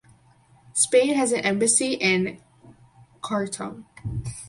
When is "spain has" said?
0.73-1.31